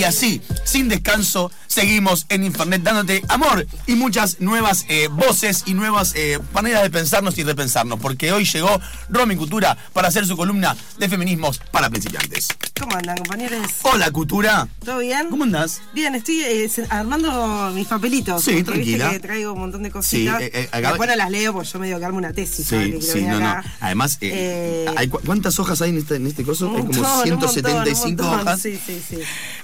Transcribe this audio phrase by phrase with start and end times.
[0.00, 5.74] Y así, sin descanso, seguimos en Infernet dándote amor y muchas nuevas eh, voces y
[5.74, 7.98] nuevas eh, maneras de pensarnos y repensarnos.
[8.00, 12.48] Porque hoy llegó Romy Cultura para hacer su columna de feminismos para principiantes.
[12.78, 13.60] ¿Cómo andan, compañeros?
[13.82, 14.68] Hola, Cultura.
[14.84, 15.28] ¿Todo bien?
[15.30, 15.80] ¿Cómo andás?
[15.92, 18.42] Bien, estoy eh, armando mis papelitos.
[18.44, 19.10] Sí, tranquila.
[19.10, 20.40] que traigo un montón de cositas.
[20.40, 22.66] Sí, acá- Después no las leo porque yo medio que armo una tesis.
[22.66, 23.54] Sí, sí, no, no.
[23.80, 26.66] Además, hay cu- ¿cuántas hojas hay en este, en este coso?
[26.70, 28.60] hay como montón, un 175 montón, hojas.
[28.60, 29.18] Sí, sí, sí.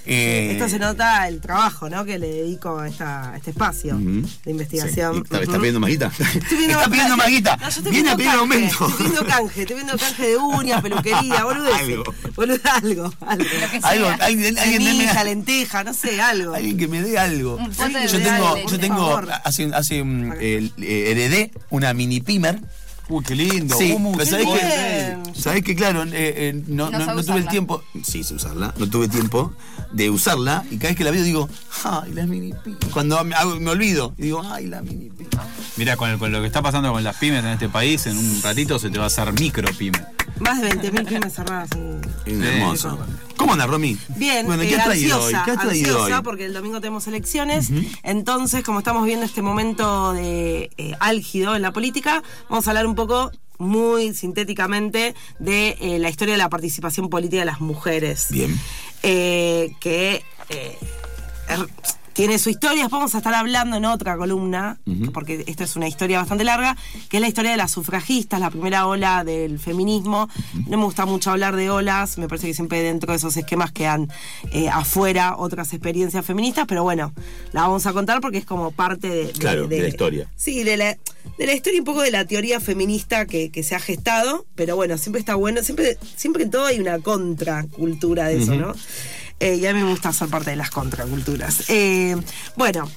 [0.05, 2.05] Esto se nota el trabajo ¿no?
[2.05, 5.13] que le dedico a, esta, a este espacio de investigación.
[5.15, 5.59] Sí, y está, está Ujú.
[5.59, 6.11] pidiendo más guita.
[6.17, 7.57] Estoy viendo está pidiendo más guita.
[7.57, 8.87] No, Viene a pedir canje, aumento.
[8.87, 11.73] Estoy pidiendo canje, estoy viendo canje de uñas, peluquería, boludo.
[11.73, 12.03] Algo.
[12.35, 13.45] Boludo, algo, algo.
[13.83, 16.53] Algo, alguien, alguien Semilla, lenteja, no sé, algo.
[16.53, 17.57] Alguien que me dé algo.
[18.09, 22.59] Yo tengo, yo tengo hace, hace el- eh, heredé una mini pimer.
[23.09, 23.77] Uy, qué lindo.
[23.77, 24.96] Sí, ¿Cómo pero se ¿sabés qué?
[25.37, 27.83] ¿Sabés que Claro, eh, eh, no, No no, sabe no tuve el tiempo.
[28.03, 28.73] Sí, sé usarla.
[28.77, 29.53] No tuve tiempo
[29.91, 30.65] de usarla.
[30.71, 31.49] Y cada vez que la veo digo,
[31.83, 32.79] ay, la mini pimer.
[32.91, 35.31] Cuando me, hago- me olvido, y digo, ay, la mini pimer.
[35.77, 38.79] Mira, con, lo que está pasando con las pymes en este país, en un ratito
[38.79, 40.03] se te va a hacer micro pyme.
[40.39, 41.69] Más de 20.000 pymes cerradas.
[41.73, 42.01] en-
[42.43, 42.97] hermoso.
[43.37, 43.97] ¿Cómo anda, Romy?
[44.17, 45.45] Bien, Bueno, eh, ¿qué has traído ansiosa, hoy?
[45.45, 46.23] ¿Qué has traído ansiosa hoy?
[46.23, 47.69] porque el domingo tenemos elecciones.
[48.03, 52.87] Entonces, como estamos viendo este momento de eh, álgido en la política, vamos a hablar
[52.87, 58.27] un poco muy sintéticamente de eh, la historia de la participación política de las mujeres.
[58.29, 58.57] Bien.
[59.03, 60.77] Eh, que eh,
[61.49, 61.67] er-
[62.13, 64.79] tiene su historia, después vamos a estar hablando en otra columna,
[65.13, 66.75] porque esta es una historia bastante larga,
[67.09, 70.27] que es la historia de las sufragistas, la primera ola del feminismo.
[70.65, 73.71] No me gusta mucho hablar de olas, me parece que siempre dentro de esos esquemas
[73.71, 74.09] quedan
[74.51, 77.13] eh, afuera otras experiencias feministas, pero bueno,
[77.51, 80.27] la vamos a contar porque es como parte de, de- Claro, de la historia.
[80.35, 80.97] Sí, de la,
[81.37, 84.45] de la historia y un poco de la teoría feminista que, que se ha gestado,
[84.55, 88.73] pero bueno, siempre está bueno, siempre, siempre en todo hay una contracultura de eso, ¿no?
[89.39, 91.69] Eh, y a mí me gusta ser parte de las contraculturas.
[91.69, 92.15] Eh,
[92.55, 92.89] bueno,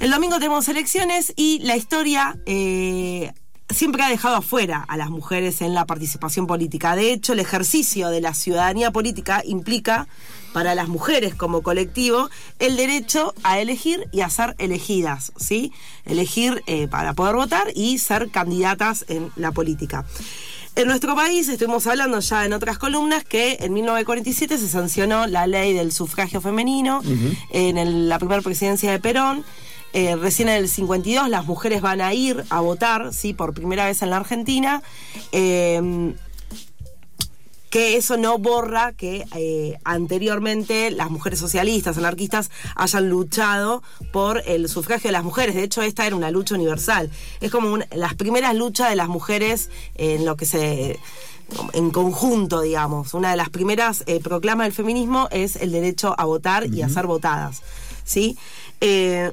[0.00, 3.32] el domingo tenemos elecciones y la historia eh,
[3.70, 6.96] siempre ha dejado afuera a las mujeres en la participación política.
[6.96, 10.08] De hecho, el ejercicio de la ciudadanía política implica
[10.56, 12.30] para las mujeres como colectivo
[12.60, 15.70] el derecho a elegir y a ser elegidas, ¿sí?
[16.06, 20.06] Elegir eh, para poder votar y ser candidatas en la política.
[20.74, 25.46] En nuestro país estuvimos hablando ya en otras columnas que en 1947 se sancionó la
[25.46, 27.02] ley del sufragio femenino
[27.50, 29.44] en el- la primera presidencia de Perón.
[29.92, 33.84] Eh, recién en el 52 las mujeres van a ir a votar, sí, por primera
[33.84, 34.82] vez en la Argentina.
[35.32, 36.14] Eh,
[37.70, 43.82] que eso no borra que eh, anteriormente las mujeres socialistas, anarquistas, hayan luchado
[44.12, 45.54] por el sufragio de las mujeres.
[45.54, 47.10] De hecho, esta era una lucha universal.
[47.40, 50.98] Es como las primeras luchas de las mujeres en lo que se
[51.72, 53.14] en conjunto, digamos.
[53.14, 56.88] Una de las primeras eh, proclamas del feminismo es el derecho a votar y a
[56.88, 57.62] ser votadas.
[58.04, 58.36] ¿Sí?
[58.80, 59.32] Eh,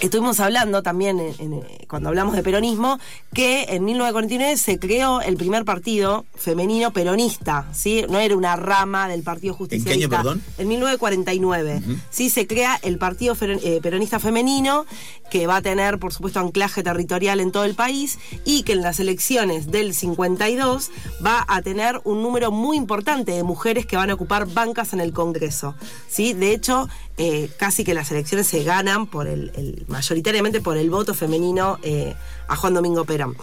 [0.00, 2.98] Estuvimos hablando también, en- en, eh, cuando hablamos de peronismo,
[3.32, 8.04] que en 1949 se creó el primer partido femenino peronista, ¿sí?
[8.08, 10.16] No era una rama del Partido Justicialista.
[10.16, 10.42] perdón?
[10.58, 12.28] En 1949, ¿sí?
[12.28, 14.84] Se crea el Partido eh, Peronista Femenino,
[15.30, 18.82] que va a tener, por supuesto, anclaje territorial en todo el país y que en
[18.82, 20.90] las elecciones del 52
[21.24, 25.00] va a tener un número muy importante de mujeres que van a ocupar bancas en
[25.00, 25.74] el Congreso,
[26.08, 26.32] ¿sí?
[26.34, 30.90] De hecho, eh, casi que las elecciones se ganan por el, el- mayoritariamente por el
[30.90, 32.14] voto femenino eh,
[32.48, 33.36] a Juan Domingo Perón.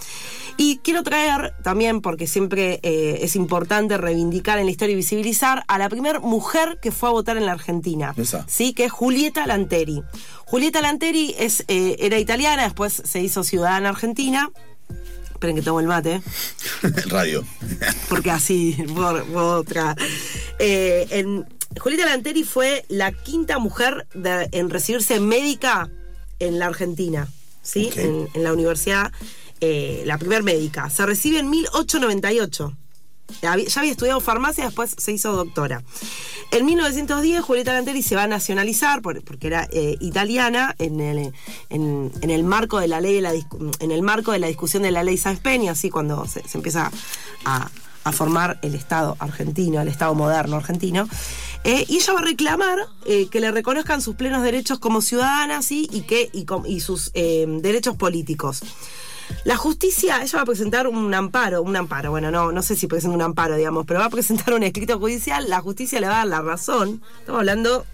[0.58, 5.64] Y quiero traer también, porque siempre eh, es importante reivindicar en la historia y visibilizar,
[5.66, 8.12] a la primera mujer que fue a votar en la Argentina.
[8.18, 8.44] Esa.
[8.48, 10.02] Sí, que es Julieta Lanteri.
[10.44, 14.50] Julieta Lanteri es, era italiana, después se hizo ciudadana argentina.
[15.32, 16.20] Esperen que tomo el mate
[17.08, 17.44] Radio.
[18.10, 19.96] porque así, por, por otra.
[20.58, 21.46] En,
[21.80, 25.90] Julieta Lanteri fue la quinta mujer de- en recibirse médica
[26.38, 27.28] en la Argentina,
[27.62, 27.90] ¿sí?
[27.96, 29.12] En, en la universidad,
[29.60, 30.90] eh, la primer médica.
[30.90, 32.76] Se recibe en 1898.
[33.40, 35.82] Ya había, estudiado farmacia, después se hizo doctora.
[36.50, 41.32] En 1910 Julieta Lanteri se va a nacionalizar por- porque era eh, italiana en el,
[41.70, 44.82] en, en el marco de la ley de la en el marco de la discusión
[44.82, 46.90] de la ley Sáenz Peña, así cuando se, se empieza
[47.46, 47.70] a,
[48.04, 51.08] a formar el Estado argentino, el Estado moderno argentino.
[51.64, 55.62] Eh, y ella va a reclamar eh, que le reconozcan sus plenos derechos como ciudadana
[55.62, 55.88] ¿sí?
[55.92, 56.30] y, que,
[56.66, 58.62] y, sus eh, derechos políticos.
[59.44, 62.86] La justicia, ella va a presentar un amparo, un amparo, bueno, no, no sé si
[62.86, 66.14] presenta un amparo, digamos, pero va a presentar un escrito judicial, la justicia le va
[66.14, 67.86] a dar la razón, estamos hablando,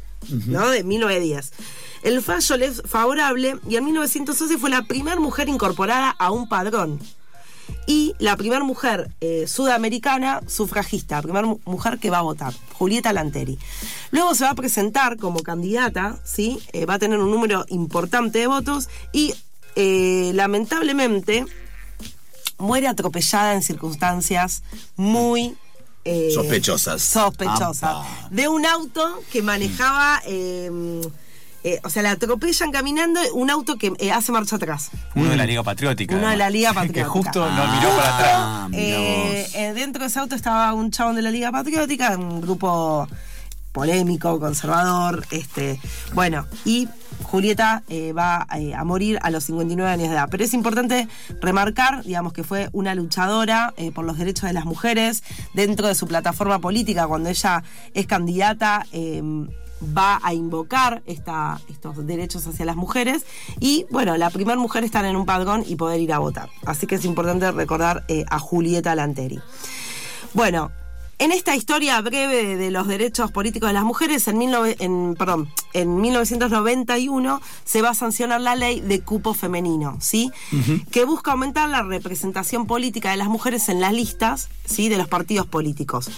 [0.47, 1.53] ¿no?, de 1910.
[2.03, 6.49] El fallo le es favorable y en 1911 fue la primera mujer incorporada a un
[6.49, 7.01] padrón.
[7.87, 12.53] Y la primera mujer eh, sudamericana sufragista, la primera mu- mujer que va a votar,
[12.75, 13.59] Julieta Lanteri.
[14.11, 16.61] Luego se va a presentar como candidata, ¿sí?
[16.73, 19.35] Eh, va a tener un número importante de votos y
[19.77, 21.45] eh, lamentablemente
[22.59, 24.63] muere atropellada en circunstancias
[24.97, 25.57] muy
[26.35, 27.03] Sospechosas.
[27.03, 27.97] sospechosas
[28.31, 30.71] de un auto que manejaba eh,
[31.69, 35.37] eh, o sea la atropellan caminando un auto que eh, hace marcha atrás Uno de
[35.37, 36.17] la Liga Patriótica.
[36.17, 36.49] Uno de la.
[36.49, 37.09] Liga Que Patriótica.
[37.09, 38.71] justo Ah, nos miró para atrás.
[38.71, 38.99] mirá
[39.59, 43.07] Eh, dentro de ese auto estaba un chabón de la Liga Patriótica, un grupo
[43.73, 45.79] polémico, conservador, este,
[46.15, 46.89] bueno, y
[47.23, 50.29] Julieta eh, va eh, a morir a los 59 años de edad.
[50.31, 51.09] Pero es importante
[51.41, 55.23] remarcar, digamos, que fue una luchadora eh, por los derechos de las mujeres
[55.55, 57.07] dentro de su plataforma política.
[57.07, 57.63] Cuando ella
[57.95, 58.87] es candidata,
[59.83, 63.25] va a invocar estos derechos hacia las mujeres
[63.61, 66.49] y, bueno, la primera mujer estar en un padrón y poder ir a votar.
[66.67, 69.41] Así que es importante recordar eh, a Julieta Lanteri.
[70.35, 70.71] Bueno,
[71.19, 75.49] en esta historia breve de, los derechos políticos de las mujeres, en, 19 en, perdón,
[75.73, 80.31] en 1991 se va a sancionar la ley de cupo femenino, ¿sí?
[80.93, 84.89] Que busca aumentar la representación política de las mujeres en las listas, ¿sí?
[84.89, 86.09] De los partidos políticos.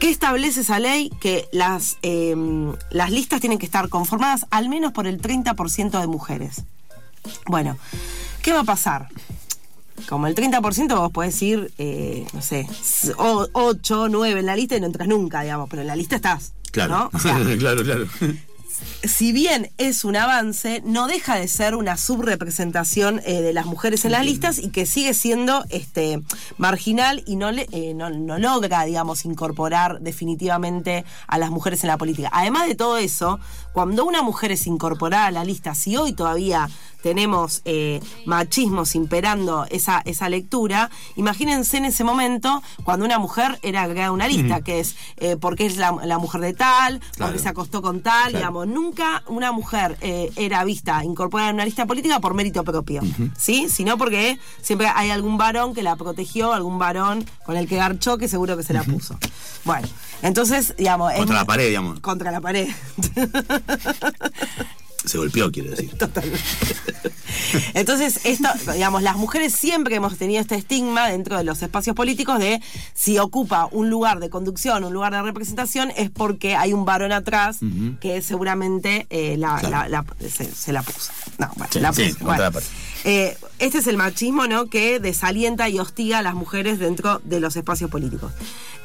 [0.00, 1.10] ¿Qué establece esa ley?
[1.20, 2.34] Que las, eh,
[2.90, 6.64] las listas tienen que estar conformadas al menos por el 30% de mujeres.
[7.46, 7.76] Bueno,
[8.42, 9.08] ¿qué va a pasar?
[10.08, 12.66] Como el 30% vos podés ir, eh, no sé,
[13.16, 16.54] 8, 9 en la lista y no entras nunca, digamos, pero en la lista estás.
[16.70, 16.94] Claro.
[16.94, 17.10] ¿no?
[17.12, 18.06] O sea, claro, claro.
[19.04, 24.04] Si bien es un avance, no deja de ser una subrepresentación eh, de las mujeres
[24.04, 26.20] en las listas y que sigue siendo este
[26.56, 31.88] marginal y no, le, eh, no, no logra, digamos, incorporar definitivamente a las mujeres en
[31.88, 32.28] la política.
[32.32, 33.38] Además de todo eso,
[33.72, 36.68] cuando una mujer es incorporada a la lista, si hoy todavía
[37.02, 43.82] tenemos eh, machismos imperando esa, esa lectura, imagínense en ese momento cuando una mujer era
[43.82, 44.96] agregada a una lista, que es
[45.40, 47.32] porque es la, la mujer de tal, Claro.
[47.32, 48.38] porque se acostó con tal, Claro.
[48.38, 53.02] digamos, nunca una mujer eh, era vista, incorporada en una lista política por mérito propio,
[53.36, 53.68] ¿sí?
[53.68, 58.18] Sino porque siempre hay algún varón que la protegió, algún varón con el que garchó
[58.18, 59.18] que seguro que se la puso.
[59.64, 59.88] Bueno,
[60.22, 61.12] entonces, digamos...
[61.14, 62.00] Contra la pared, digamos.
[62.00, 62.68] Contra la pared.
[65.04, 65.90] Se golpeó, quiero decir.
[67.74, 72.38] Entonces, esto, digamos, las mujeres siempre hemos tenido este estigma dentro de los espacios políticos
[72.38, 72.60] de
[72.94, 77.12] si ocupa un lugar de conducción, un lugar de representación, es porque hay un varón
[77.12, 77.58] atrás
[78.00, 79.88] que seguramente eh, la, Claro.
[79.88, 81.10] la- la- se, se la puso.
[81.38, 82.16] No, bueno, Sí, la puso.
[82.24, 82.50] Bueno.
[83.04, 84.66] Eh, este es el machismo, ¿no?
[84.66, 88.32] Que desalienta y hostiga a las mujeres dentro de los espacios políticos.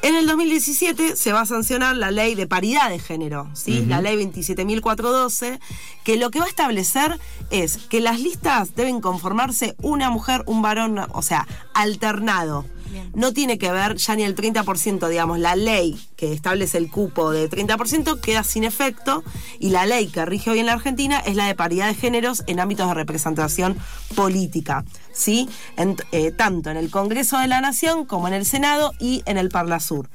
[0.02, 3.86] En el 2017 se va a sancionar la ley de paridad de género, ¿sí?
[3.86, 5.58] La ley 27.412,
[6.04, 7.18] que lo que va a establecer
[7.50, 12.66] es que las listas deben conformarse una mujer, un varón, o sea, alternado.
[13.14, 17.30] No tiene que ver ya ni el 30%, digamos, la ley que establece el cupo
[17.30, 19.22] de 30% queda sin efecto
[19.58, 22.42] y la ley que rige hoy en la Argentina es la de paridad de géneros
[22.46, 23.76] en ámbitos de representación
[24.14, 25.48] política, ¿sí?
[25.76, 29.38] En- eh, tanto en el Congreso de la Nación como en el Senado y en
[29.38, 30.08] el Parlasur.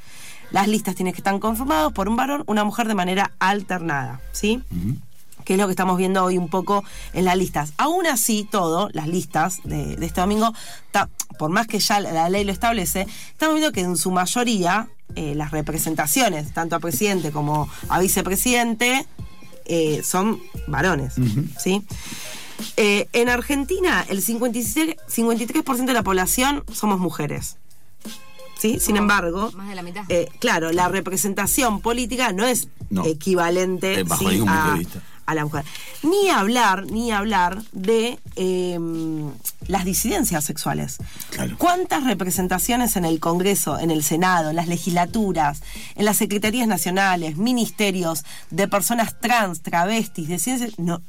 [0.52, 4.64] Las listas tienen que estar conformadas por un varón, una mujer de manera alternada, ¿sí?
[5.50, 7.74] Que es lo que estamos viendo hoy un poco en las listas.
[7.78, 10.54] Aún así, todo, las listas de, de este domingo,
[10.92, 11.10] ta-
[11.40, 14.90] por más que ya la, la ley lo establece, estamos viendo que en su mayoría
[15.16, 19.08] eh, las representaciones, tanto a presidente como a vicepresidente,
[19.66, 21.16] eh, son varones,
[21.58, 21.82] ¿sí?
[22.78, 27.58] Eh, en Argentina, el 56 53% de la población somos mujeres.
[28.60, 28.78] ¿Sí?
[28.82, 30.04] Sin Oh, embargo, más de la mitad.
[30.10, 33.06] eh, claro, la representación política no es No.
[33.06, 35.02] equivalente Eh, bajo sí, ningún punto a, de vista.
[35.32, 35.64] A la mujer.
[36.04, 38.80] Ni hablar, ni hablar de eh,
[39.68, 40.98] las disidencias sexuales.
[41.30, 41.56] Claro.
[41.58, 45.62] ¿Cuántas representaciones en el Congreso, en el Senado, en las legislaturas,
[45.96, 50.80] en las secretarías nacionales, ministerios de personas trans, travestis, de ciencias?
[50.80, 51.02] No,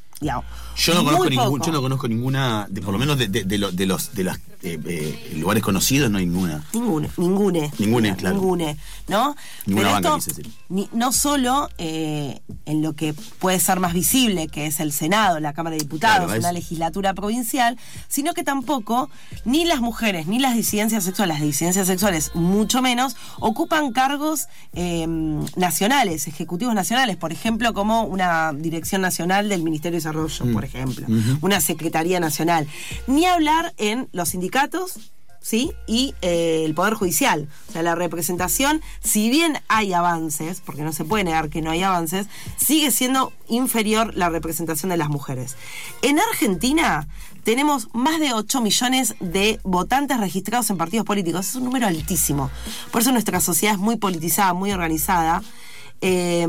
[0.77, 3.57] Yo no conozco ningún, yo no conozco ninguna, de, por lo menos de, de- de
[3.59, 6.63] lo- de los de los eh, eh, lugares conocidos, no hay ninguna.
[6.73, 7.73] Ninguna, ningune.
[7.79, 8.37] Ningune, claro.
[8.37, 8.77] Ningune,
[9.09, 9.35] ¿no?
[9.67, 10.53] Ninguna Pero banca, esto, quise decir.
[10.69, 15.41] ni- no solo eh, en lo que puede ser más visible, que es el Senado,
[15.41, 19.09] la Cámara de Diputados, Claro, una legislatura provincial, sino que tampoco
[19.47, 25.07] ni las mujeres ni las disidencias sexuales, las disidencias sexuales mucho menos, ocupan cargos eh,
[25.57, 30.53] nacionales, ejecutivos nacionales, por ejemplo, como una dirección nacional del Ministerio de Desarrollo, Mm.
[30.53, 31.07] por ejemplo,
[31.41, 32.67] una secretaría nacional.
[33.07, 34.50] Ni hablar en los sindicatos
[35.41, 35.73] ¿sí?
[35.87, 37.49] Y eh, el Poder Judicial.
[37.69, 41.71] O sea, la representación, si bien hay avances, porque no se puede negar que no
[41.71, 42.27] hay avances,
[42.57, 45.57] sigue siendo inferior la representación de las mujeres.
[46.03, 47.09] En Argentina
[47.45, 51.49] tenemos más de 8 millones de votantes registrados en partidos políticos.
[51.49, 52.51] Es un número altísimo.
[52.91, 55.43] Por eso nuestra sociedad es muy politizada, muy organizada.
[56.03, 56.47] Eh,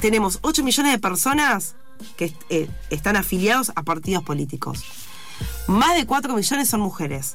[0.00, 1.74] tenemos 8 millones de personas
[2.16, 4.82] que eh, están afiliados a partidos políticos.
[5.66, 7.34] Más de 4 millones son mujeres.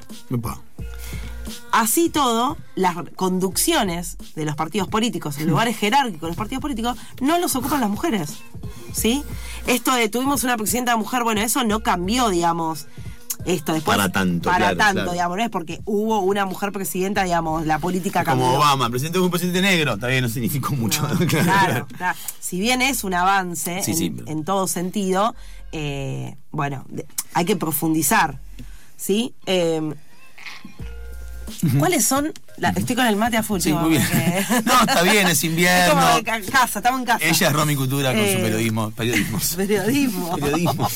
[1.72, 6.98] Así todo, las conducciones de los partidos políticos, en lugares jerárquicos de los partidos políticos,
[7.22, 8.38] no los ocupan las mujeres.
[8.94, 9.24] ¿Sí?
[9.68, 12.88] Esto de tuvimos una presidenta mujer, bueno, eso no cambió, digamos.
[13.48, 13.98] Esto después.
[13.98, 15.12] Para tanto, Para claro, tanto, claro.
[15.14, 18.46] digamos, no es porque hubo una mujer presidenta, digamos, la política cambió.
[18.46, 21.08] Como Obama, presidente un presidente negro, también no significó mucho.
[21.28, 22.18] Claro, claro.
[22.40, 24.16] Si bien es un avance Sí, en, sí.
[24.26, 25.34] en todo sentido,
[25.72, 26.86] eh, bueno,
[27.34, 28.40] hay que profundizar.
[28.98, 29.34] ¿Sí?
[29.46, 29.94] Eh,
[31.80, 32.34] ¿Cuáles son?
[32.58, 33.60] la- estoy con el mate a full.
[33.60, 34.04] Sí, muy bien.
[34.08, 35.94] porque- No, está bien, es invierno.
[35.96, 37.26] como de ca- casa, estamos en casa.
[37.26, 38.92] Ella es Romy Cultura con Eh, su periodismo.
[38.92, 39.40] Periodismo.
[39.58, 40.36] Periodismo.
[40.38, 40.90] Periodismo.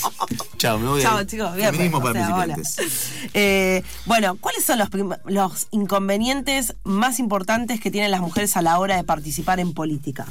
[0.57, 1.01] Chao, me voy.
[1.01, 1.71] Chao, a- chicos, bien.
[1.71, 2.53] Feminismo pues, para o sea, hola.
[2.55, 3.11] principiantes.
[3.33, 4.79] Eh, bueno, ¿cuáles son
[5.25, 10.25] los, inconvenientes más importantes que tienen las mujeres a la hora de participar en política?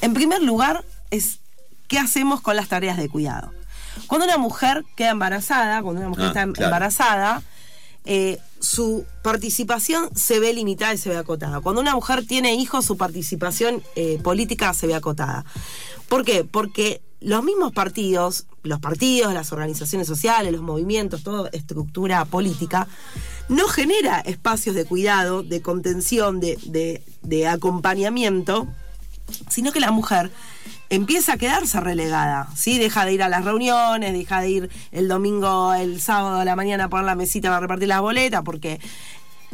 [0.00, 1.38] En primer lugar, es
[1.88, 3.52] qué hacemos con las tareas de cuidado.
[4.06, 6.66] Cuando una mujer queda embarazada, cuando una mujer Ah, está em- claro.
[6.68, 7.42] embarazada,
[8.04, 11.60] eh, su participación se ve limitada y se ve acotada.
[11.60, 15.44] Cuando una mujer tiene hijos, su participación eh, política se ve acotada.
[16.08, 16.44] ¿Por qué?
[16.44, 22.88] Porque los mismos partidos, los partidos, las organizaciones sociales, los movimientos, toda estructura política,
[23.48, 28.66] no genera espacios de cuidado, de contención, de, de- de acompañamiento,
[29.50, 30.30] sino que la mujer
[30.90, 32.78] empieza a quedarse relegada, ¿sí?
[32.78, 36.56] Deja de ir a las reuniones, deja de ir el domingo, el sábado a la
[36.56, 38.80] mañana a poner la mesita para repartir las boletas, porque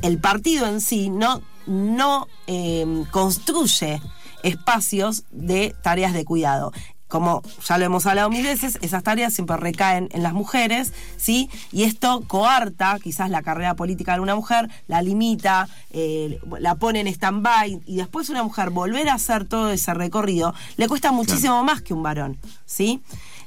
[0.03, 4.01] el partido en sí no, no eh, construye
[4.43, 6.73] espacios de tareas de cuidado.
[7.11, 11.51] Como ya lo hemos hablado mil veces, esas tareas siempre recaen en las mujeres, ¿sí?
[11.73, 17.01] Y esto coarta quizás la carrera política de una mujer, la limita, eh, la pone
[17.01, 21.63] en stand-by, y después una mujer volver a hacer todo ese recorrido le cuesta muchísimo
[21.65, 23.03] más que un varón, ¿sí?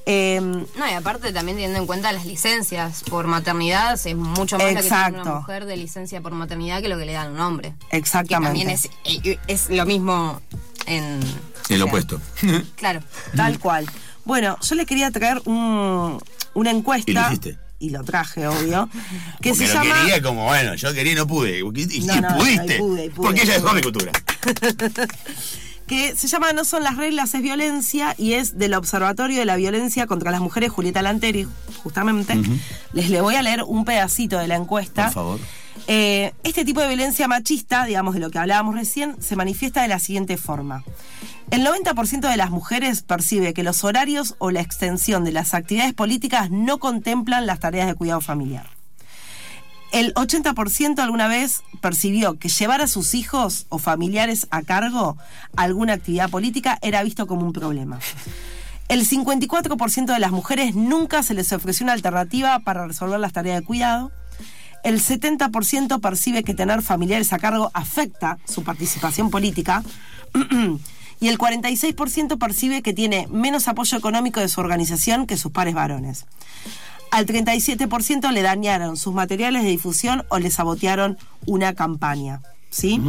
[0.06, 4.66] Eh, No, y aparte también teniendo en cuenta las licencias por maternidad, es mucho más
[4.66, 5.22] lo que tiene Exacto.
[5.22, 7.74] una mujer de licencia por maternidad que lo que le dan a un hombre.
[7.92, 8.60] Exactamente.
[8.60, 8.90] Que también es,
[9.26, 10.42] eh, es lo mismo
[10.86, 11.22] en...
[11.70, 12.22] El o sea, opuesto.
[12.76, 13.02] Claro.
[13.36, 13.86] Tal cual.
[14.26, 16.20] Bueno, yo le quería traer un-
[16.54, 17.12] una encuesta.
[17.12, 17.58] ¿Y lo hiciste?
[17.80, 18.90] Y lo traje, obvio.
[19.42, 20.02] Que Porque se lo llama.
[20.02, 21.60] quería como, bueno, yo quería y no pude.
[21.60, 21.64] Y,
[22.06, 22.74] No, no, pudiste.
[22.74, 23.70] ahí pude, pude, porque ella es pude.
[23.72, 24.12] Romy Cultura.
[25.88, 29.58] que se llama No son las reglas, es violencia y es del Observatorio de la
[29.58, 31.46] Violencia contra las Mujeres, Julieta Lanteri,
[31.84, 32.38] justamente.
[32.94, 35.06] Les le voy a leer un pedacito de la encuesta.
[35.06, 35.40] Por favor.
[35.88, 39.90] Eh, este tipo de violencia machista, digamos de lo que hablábamos recién, se manifiesta de
[39.90, 40.84] la siguiente forma.
[41.52, 45.94] El 90% de las mujeres percibe que los horarios o la extensión de las actividades
[45.94, 48.68] políticas no contemplan las tareas de cuidado familiar.
[49.92, 55.18] El 80% alguna vez percibió que llevar a sus hijos o familiares a cargo
[55.56, 58.00] alguna actividad política era visto como un problema.
[58.90, 63.60] El 54% de las mujeres nunca se les ofreció una alternativa para resolver las tareas
[63.60, 64.12] de cuidado.
[64.84, 69.84] El 70% percibe que tener familiares a cargo afecta su participación política.
[71.24, 75.74] y el 46% percibe que tiene menos apoyo económico de su organización que sus pares
[75.74, 76.26] varones.
[77.12, 82.42] Al 37% le dañaron sus materiales de difusión o le sabotearon una campaña.
[82.70, 83.00] ¿Sí?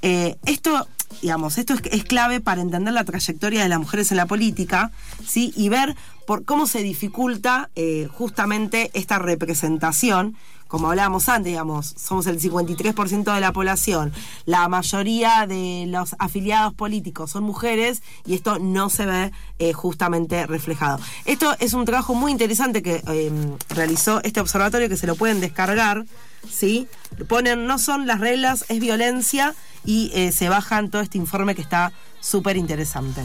[0.00, 0.86] Eh, esto,
[1.22, 4.90] digamos, esto es, es clave para entender la trayectoria de las mujeres en la política,
[5.26, 5.52] ¿sí?
[5.56, 5.96] Y ver
[6.30, 10.36] por cómo se dificulta eh, justamente esta representación.
[10.68, 14.12] Como hablábamos antes, digamos, somos el 53% de la población,
[14.46, 20.46] la mayoría de los afiliados políticos son mujeres y esto no se ve eh, justamente
[20.46, 21.00] reflejado.
[21.24, 23.32] Esto es un trabajo muy interesante que eh,
[23.70, 26.04] realizó este observatorio que se lo pueden descargar,
[26.48, 26.86] ¿sí?
[27.26, 31.62] Ponen, no son las reglas, es violencia y eh, se bajan todo este informe que
[31.62, 33.22] está súper interesante.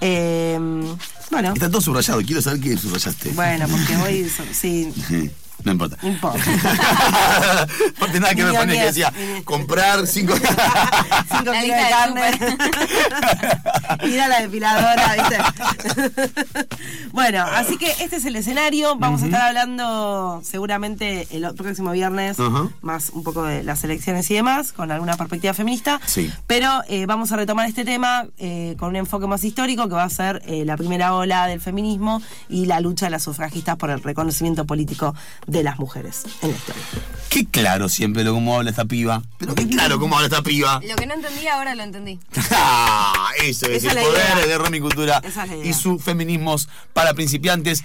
[0.00, 0.58] Eh,
[1.30, 2.20] bueno, Está todo subrayado.
[2.22, 3.30] Quiero saber qué subrayaste.
[3.30, 4.92] bueno, porque hoy, so- sí,
[5.62, 5.96] No importa.
[6.02, 6.38] no importa.
[8.00, 9.12] no tiene nada que ver con el que decía
[9.44, 10.34] comprar cinco.
[11.30, 12.38] Cinco kilos de carne.
[14.04, 15.38] Ir a la depiladora, ¿viste?
[17.12, 18.96] bueno, así que este es el escenario.
[18.96, 22.36] Vamos a estar hablando seguramente el próximo viernes,
[22.82, 26.00] más un poco de las elecciones y demás, con alguna perspectiva feminista.
[26.06, 26.32] Sí.
[26.46, 30.04] Pero eh, vamos a retomar este tema eh, con un enfoque más histórico, que va
[30.04, 33.90] a ser eh, la primera ola del feminismo y la lucha de las sufragistas por
[33.90, 35.14] el reconocimiento político
[35.46, 36.82] de las mujeres en la historia.
[37.28, 39.22] Qué claro siempre lo como habla esta piba.
[39.38, 40.80] Pero qué claro cómo habla esta piba.
[40.88, 42.20] Lo que no entendí ahora lo entendí.
[42.52, 44.46] Ah, Eso es Esa el es poder idea.
[44.46, 45.66] de Romy Cultura Esa es la idea.
[45.66, 47.82] y sus feminismos para principiantes.